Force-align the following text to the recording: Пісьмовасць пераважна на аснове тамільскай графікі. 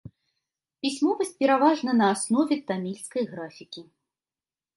Пісьмовасць 0.85 1.33
пераважна 1.43 1.91
на 1.99 2.07
аснове 2.15 2.55
тамільскай 2.73 3.23
графікі. 3.37 3.81